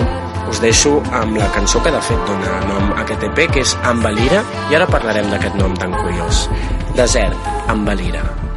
[0.49, 3.75] us deixo amb la cançó que de fet dona nom a aquest EP, que és
[3.87, 6.47] Ambalira, i ara parlarem d'aquest nom tan curiós.
[6.95, 7.37] Desert,
[7.67, 8.21] Ambalira.
[8.21, 8.50] Desert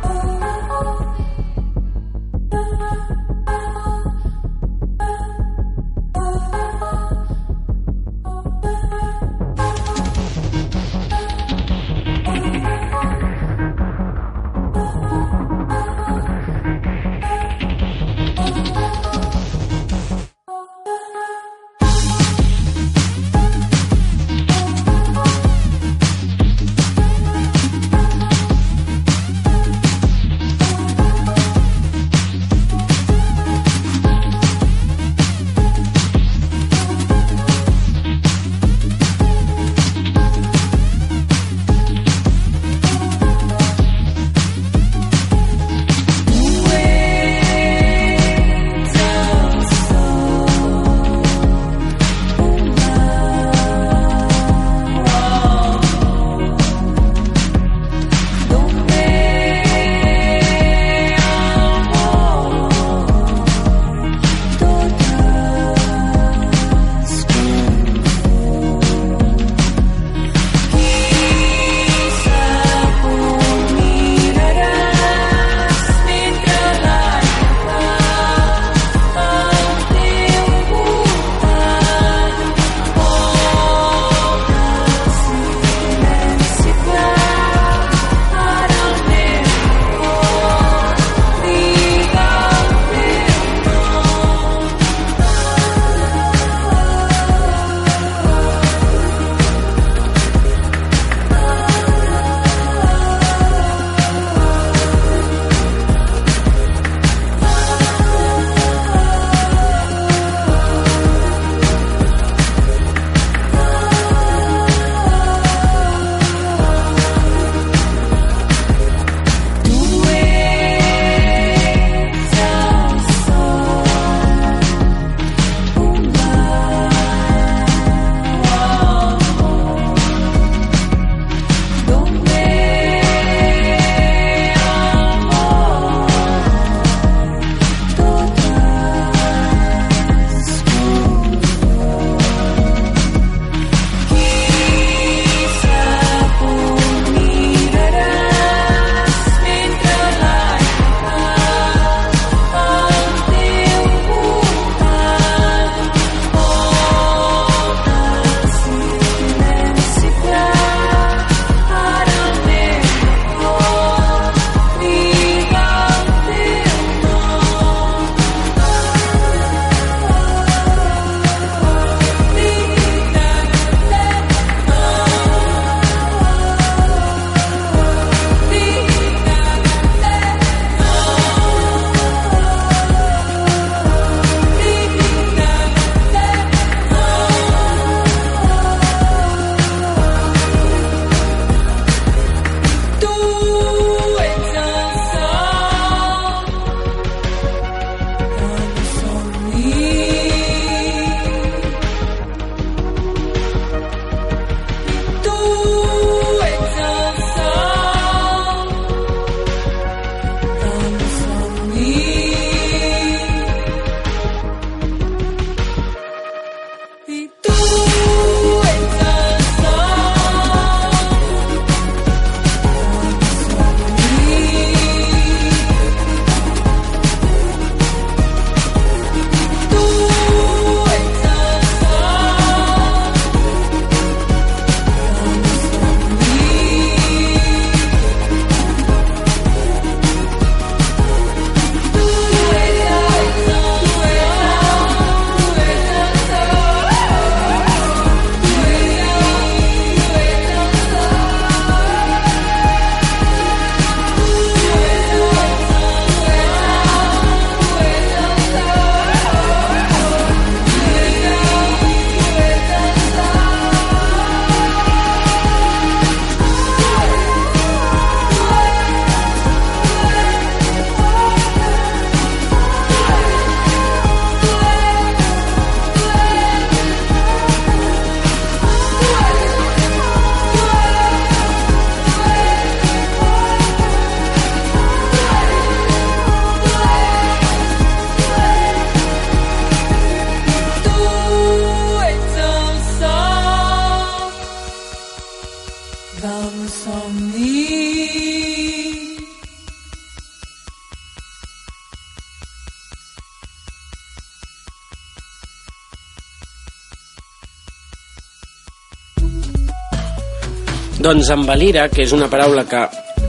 [311.15, 312.81] Doncs envalira, que és una paraula que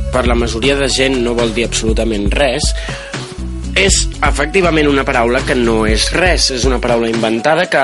[0.10, 2.72] per la majoria de gent no vol dir absolutament res,
[3.78, 7.84] és efectivament una paraula que no és res, és una paraula inventada que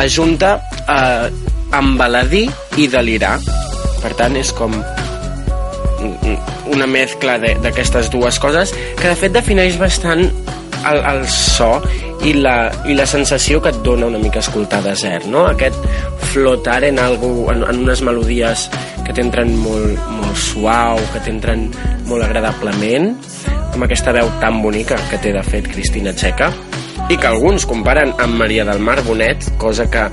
[0.00, 0.54] ajunta
[0.88, 1.28] eh,
[1.76, 2.46] embaladir
[2.80, 3.34] i delirar.
[4.00, 4.72] Per tant, és com
[6.72, 11.74] una mescla d'aquestes dues coses que de fet defineix bastant el, el so
[12.24, 15.44] i la, i la sensació que et dona una mica escoltar desert, no?
[15.52, 15.76] Aquest
[16.32, 18.70] flotar en, algo, en, en unes melodies
[19.04, 21.68] que t'entren molt, molt suau, que t'entren
[22.08, 23.12] molt agradablement,
[23.74, 26.50] amb aquesta veu tan bonica que té de fet Cristina Txeca,
[27.10, 30.06] i que alguns comparen amb Maria del Mar Bonet, cosa que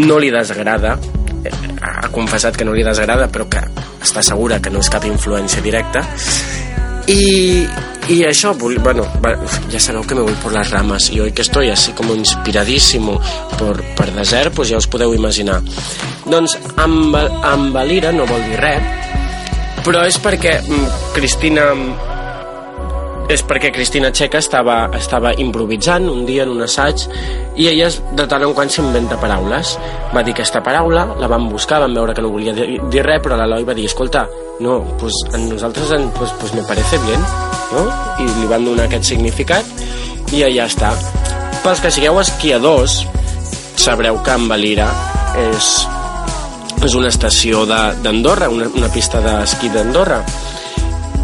[0.00, 0.96] no li desagrada,
[1.44, 3.62] eh, ha confessat que no li desagrada, però que
[4.02, 6.02] està segura que no és cap influència directa,
[7.06, 7.68] y,
[8.08, 9.06] y vol- bueno,
[9.70, 13.20] ya sabeu que me voy por las ramas y hoy que estoy así como inspiradísimo
[13.58, 15.62] por, per desert, pues ja us podeu imaginar.
[16.26, 18.82] Doncs amb, amb Valira no vol dir res,
[19.84, 21.70] però és perquè mm, Cristina
[23.28, 27.06] és perquè Cristina Txeca estava, estava improvisant un dia en un assaig
[27.56, 29.78] i ella de tant en quant s'inventa paraules.
[30.14, 33.22] Va dir aquesta paraula, la van buscar, van veure que no volia dir, dir res,
[33.24, 34.26] però l'Eloi va dir, escolta,
[34.60, 37.20] no, pues a nosaltres en, pues, pues me parece bien,
[37.72, 37.84] no?
[38.18, 39.66] I li van donar aquest significat
[40.32, 40.92] i ja està.
[41.64, 43.02] Pels que sigueu esquiadors,
[43.80, 44.88] sabreu que en Valira
[45.50, 45.70] és,
[46.84, 50.22] és una estació d'Andorra, una, una pista d'esquí d'Andorra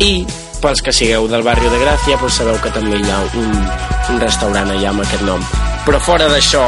[0.01, 0.27] i
[0.61, 3.55] pels que sigueu del barri de Gràcia doncs sabeu que també hi ha un,
[4.13, 5.45] un restaurant allà amb aquest nom
[5.87, 6.67] però fora d'això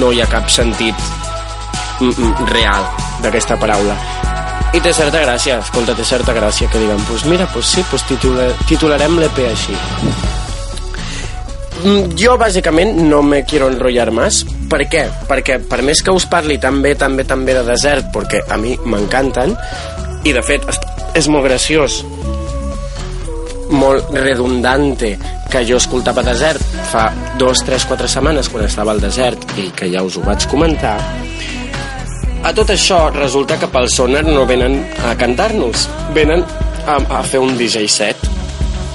[0.00, 0.98] no hi ha cap sentit
[2.00, 2.90] mm, mm, real
[3.22, 3.94] d'aquesta paraula
[4.74, 8.06] i té certa gràcia, escolta, té certa gràcia que diguem, doncs mira, doncs sí, doncs
[8.12, 9.76] titula, titularem l'EP així
[11.80, 15.06] Mm, jo bàsicament no me quiero enrollar más per què?
[15.28, 18.42] perquè per més que us parli tan bé, tan bé, tan bé de desert perquè
[18.52, 19.54] a mi m'encanten
[20.28, 20.66] i de fet
[21.16, 22.02] és molt graciós
[23.70, 25.14] molt redundante
[25.48, 26.60] que jo escoltava desert
[26.90, 27.06] fa
[27.40, 30.98] dos, tres, quatre setmanes quan estava al desert i que ja us ho vaig comentar
[32.42, 36.44] a tot això resulta que pel sonar no venen a cantar-nos venen
[36.86, 38.30] a, a fer un DJ set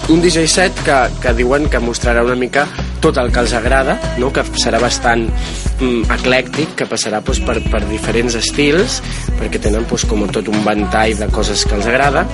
[0.10, 2.66] un DJ set que, que diuen que mostrarà una mica
[3.06, 4.32] tot el que els agrada, no?
[4.34, 9.00] que serà bastant mm, eclèctic, que passarà doncs, per, per diferents estils,
[9.38, 12.26] perquè tenen doncs, com tot un ventall de coses que els agrada,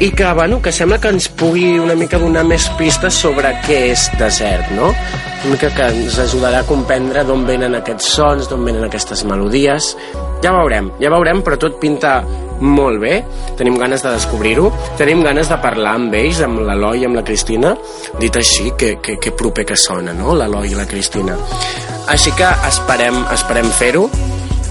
[0.00, 3.80] i que, bueno, que sembla que ens pugui una mica donar més pistes sobre què
[3.90, 4.88] és desert, no?
[5.44, 9.90] Una mica que ens ajudarà a comprendre d'on venen aquests sons, d'on venen aquestes melodies.
[10.40, 12.22] Ja veurem, ja veurem, però tot pinta
[12.64, 13.20] molt bé.
[13.60, 14.72] Tenim ganes de descobrir-ho.
[14.96, 17.76] Tenim ganes de parlar amb ells, amb l'Eloi i amb la Cristina.
[18.16, 21.36] Dit així, que, que, que proper que sona, no?, l'Eloi i la Cristina.
[22.08, 24.08] Així que esperem, esperem fer-ho,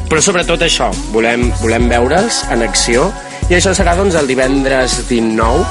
[0.09, 3.11] però sobretot això, volem, volem veure'ls en acció
[3.49, 5.65] i això serà doncs el divendres 19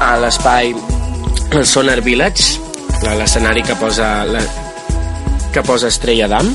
[0.00, 0.72] a l'espai
[1.64, 2.56] Sonar Village
[3.04, 4.40] la- l'escenari que posa la,
[5.52, 6.48] que posa Estrella d'Am.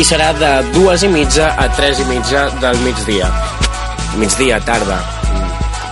[0.00, 3.28] I serà de dues i mitja a tres i mitja del migdia.
[4.16, 4.98] Migdia, tarda.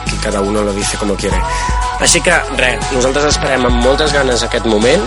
[0.08, 1.38] Que cada uno lo dice como quiere.
[2.00, 5.02] Així que res, nosaltres esperem amb moltes ganes aquest moment.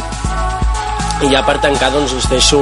[1.23, 2.61] I ja per tancar doncs us deixo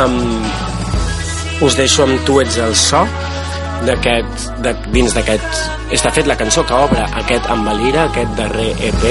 [0.00, 3.04] amb us deixo amb Tu ets el so
[3.86, 4.50] d'aquest,
[4.94, 9.06] dins d'aquest és de fet la cançó que obre aquest Ambalira, aquest darrer EP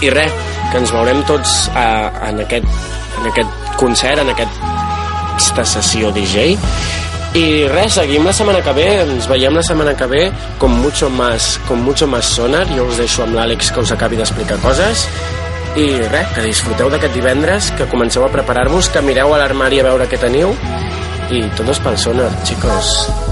[0.00, 0.32] i res,
[0.70, 2.80] que ens veurem tots eh, en, aquest,
[3.20, 6.54] en aquest concert, en aquesta sessió DJ
[7.30, 10.24] i res, seguim la setmana que ve ens veiem la setmana que ve
[10.58, 12.66] con mucho más, con mucho más sonar.
[12.74, 15.06] Jo us deixo amb l'Àlex que us acabi d'explicar coses.
[15.78, 19.86] I res, que disfruteu d'aquest divendres que comenceu a preparar-vos, que mireu a l'armari a
[19.92, 20.56] veure què teniu.
[21.30, 23.29] I todos pel sonar, chicos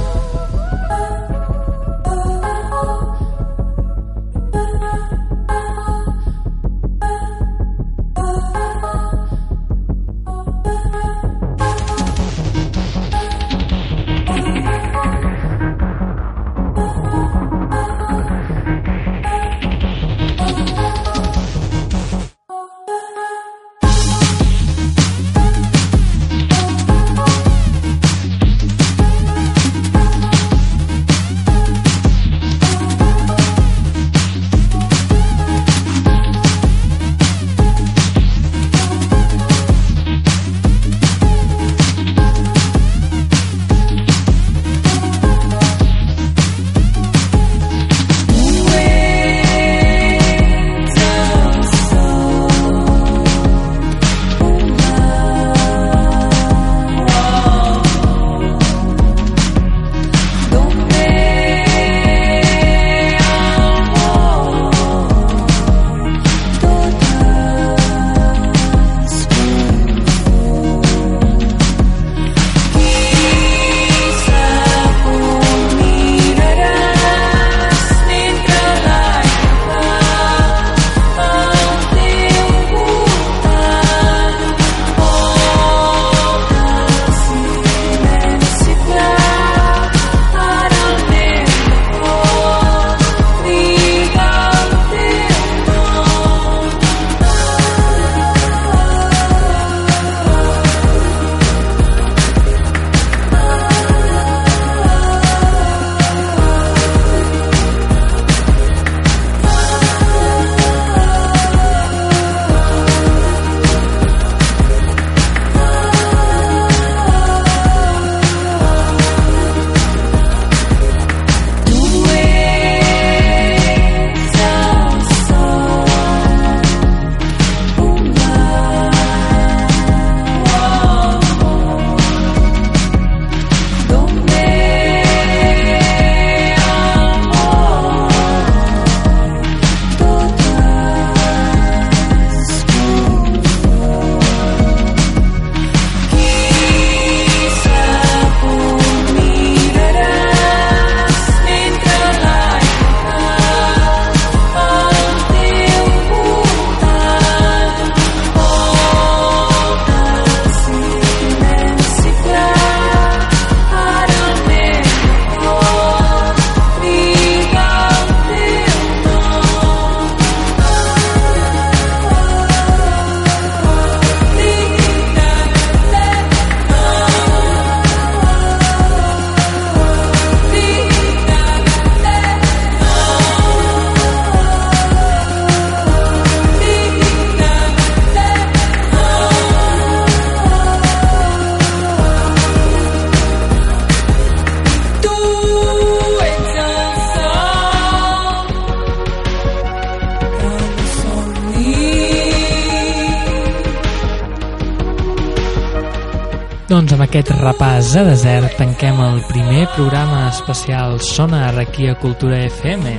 [207.19, 212.93] aquest repàs a desert tanquem el primer programa especial Sona Arraquia Cultura FM.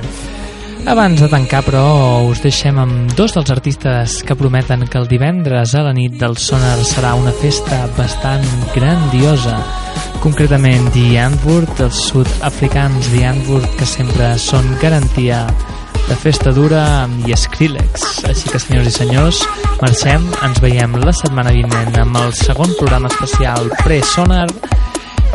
[0.92, 1.84] Abans de tancar, però,
[2.28, 6.36] us deixem amb dos dels artistes que prometen que el divendres a la nit del
[6.36, 8.44] Sonar serà una festa bastant
[8.74, 9.56] grandiosa.
[10.20, 15.46] Concretament, The Antwoord, els sud-africans The Antwoord, que sempre són garantia
[16.10, 18.24] de Festa Dura i Skrillex.
[18.26, 19.38] Així que, senyors i senyors,
[19.78, 24.48] marxem, ens veiem la setmana vinent amb el segon programa especial Pre-Sonar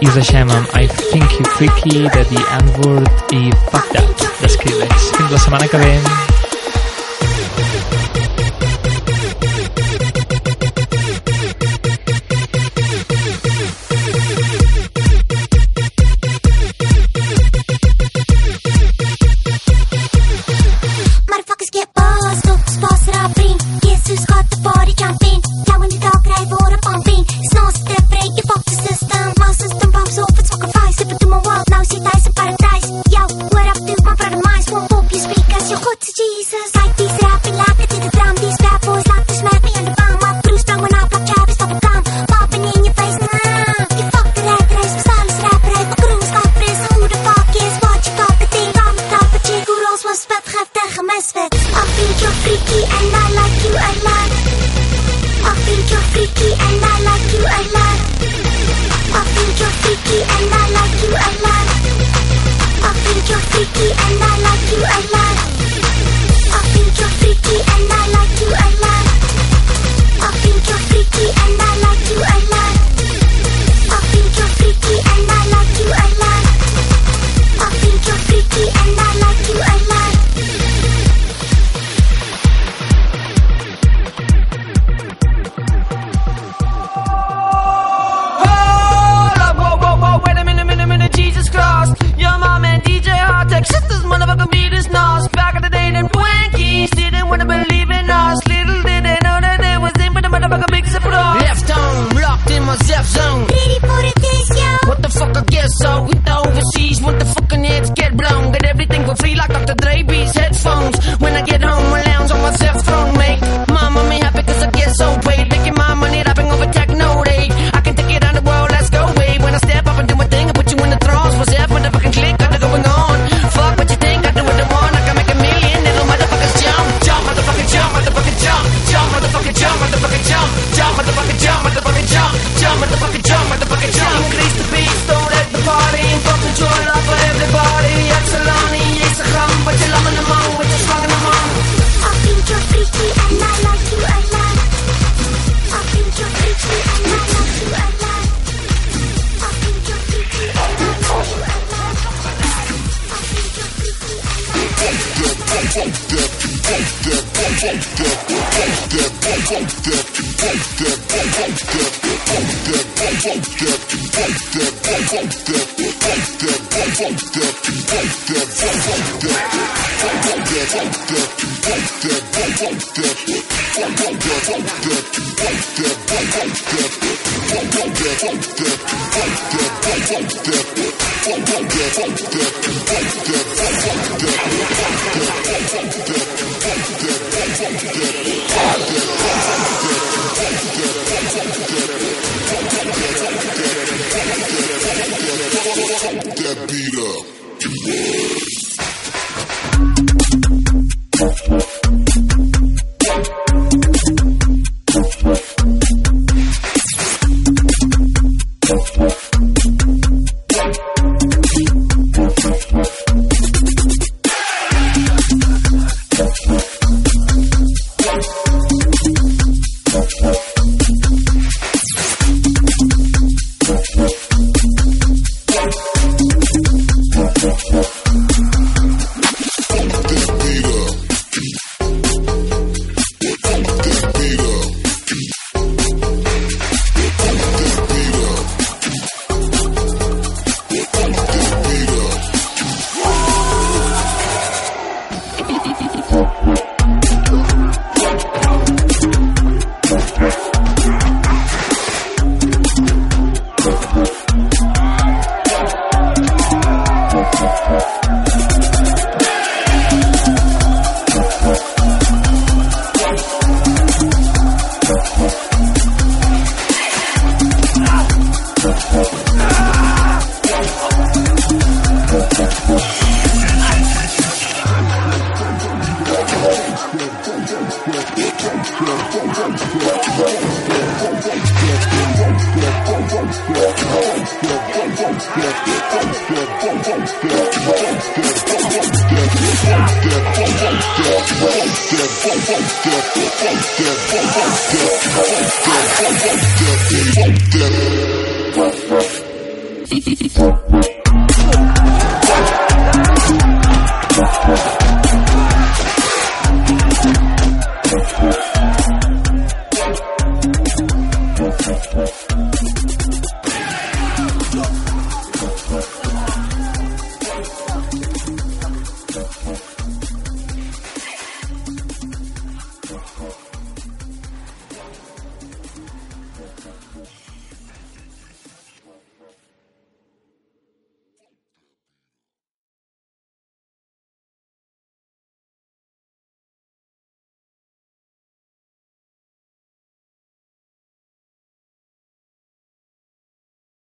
[0.04, 4.56] i us deixem amb I Think You Freaky de The Antwoord i Fuck That de
[4.58, 5.12] Skrillex.
[5.16, 6.35] Fins la setmana que ve.